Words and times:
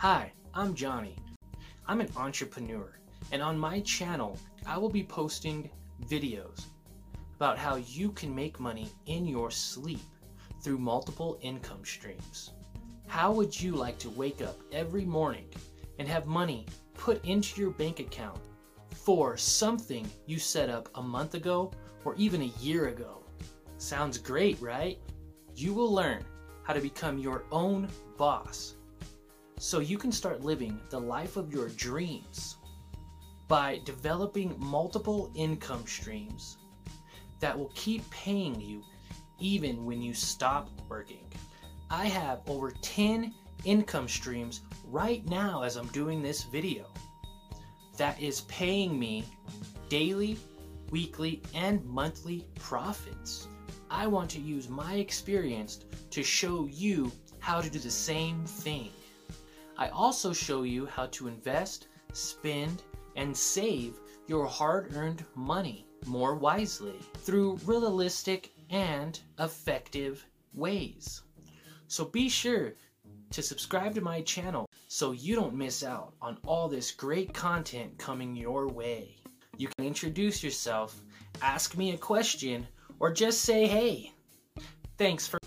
Hi, 0.00 0.30
I'm 0.52 0.74
Johnny. 0.74 1.16
I'm 1.88 2.02
an 2.02 2.10
entrepreneur, 2.18 2.98
and 3.32 3.40
on 3.40 3.58
my 3.58 3.80
channel, 3.80 4.38
I 4.66 4.76
will 4.76 4.90
be 4.90 5.02
posting 5.02 5.70
videos 6.06 6.66
about 7.34 7.56
how 7.56 7.76
you 7.76 8.12
can 8.12 8.34
make 8.34 8.60
money 8.60 8.90
in 9.06 9.26
your 9.26 9.50
sleep 9.50 10.02
through 10.62 10.76
multiple 10.76 11.38
income 11.40 11.82
streams. 11.82 12.50
How 13.06 13.32
would 13.32 13.58
you 13.58 13.74
like 13.74 13.98
to 14.00 14.10
wake 14.10 14.42
up 14.42 14.58
every 14.70 15.06
morning 15.06 15.48
and 15.98 16.06
have 16.06 16.26
money 16.26 16.66
put 16.92 17.24
into 17.24 17.58
your 17.58 17.70
bank 17.70 17.98
account 17.98 18.40
for 18.90 19.38
something 19.38 20.06
you 20.26 20.38
set 20.38 20.68
up 20.68 20.90
a 20.96 21.02
month 21.02 21.32
ago 21.32 21.72
or 22.04 22.14
even 22.16 22.42
a 22.42 22.52
year 22.60 22.88
ago? 22.88 23.24
Sounds 23.78 24.18
great, 24.18 24.60
right? 24.60 24.98
You 25.54 25.72
will 25.72 25.90
learn 25.90 26.22
how 26.64 26.74
to 26.74 26.80
become 26.80 27.16
your 27.16 27.44
own 27.50 27.88
boss 28.18 28.74
so 29.66 29.80
you 29.80 29.98
can 29.98 30.12
start 30.12 30.44
living 30.44 30.80
the 30.90 31.00
life 31.00 31.36
of 31.36 31.52
your 31.52 31.68
dreams 31.70 32.58
by 33.48 33.80
developing 33.84 34.54
multiple 34.58 35.28
income 35.34 35.84
streams 35.88 36.58
that 37.40 37.58
will 37.58 37.72
keep 37.74 38.08
paying 38.08 38.60
you 38.60 38.80
even 39.40 39.84
when 39.84 40.00
you 40.00 40.14
stop 40.14 40.70
working. 40.88 41.26
I 41.90 42.06
have 42.06 42.42
over 42.46 42.70
10 42.70 43.34
income 43.64 44.06
streams 44.06 44.60
right 44.84 45.28
now 45.28 45.64
as 45.64 45.74
I'm 45.74 45.88
doing 45.88 46.22
this 46.22 46.44
video 46.44 46.84
that 47.96 48.22
is 48.22 48.42
paying 48.42 48.96
me 48.96 49.24
daily, 49.88 50.38
weekly, 50.90 51.42
and 51.54 51.84
monthly 51.84 52.46
profits. 52.54 53.48
I 53.90 54.06
want 54.06 54.30
to 54.30 54.40
use 54.40 54.68
my 54.68 54.94
experience 54.94 55.80
to 56.10 56.22
show 56.22 56.68
you 56.70 57.10
how 57.40 57.60
to 57.60 57.68
do 57.68 57.80
the 57.80 57.90
same 57.90 58.44
thing. 58.44 58.92
I 59.78 59.88
also 59.88 60.32
show 60.32 60.62
you 60.62 60.86
how 60.86 61.06
to 61.06 61.28
invest, 61.28 61.88
spend, 62.12 62.82
and 63.14 63.36
save 63.36 64.00
your 64.26 64.46
hard-earned 64.46 65.24
money 65.34 65.86
more 66.06 66.34
wisely 66.34 66.98
through 67.18 67.58
realistic 67.64 68.52
and 68.70 69.18
effective 69.38 70.24
ways. 70.54 71.22
So 71.88 72.04
be 72.04 72.28
sure 72.28 72.74
to 73.30 73.42
subscribe 73.42 73.94
to 73.94 74.00
my 74.00 74.22
channel 74.22 74.68
so 74.88 75.12
you 75.12 75.34
don't 75.34 75.54
miss 75.54 75.82
out 75.82 76.14
on 76.22 76.38
all 76.46 76.68
this 76.68 76.90
great 76.90 77.34
content 77.34 77.98
coming 77.98 78.34
your 78.34 78.68
way. 78.68 79.16
You 79.56 79.68
can 79.76 79.86
introduce 79.86 80.42
yourself, 80.42 81.00
ask 81.42 81.76
me 81.76 81.92
a 81.92 81.98
question, 81.98 82.66
or 82.98 83.12
just 83.12 83.42
say 83.42 83.66
hey. 83.66 84.12
Thanks 84.98 85.26
for 85.26 85.38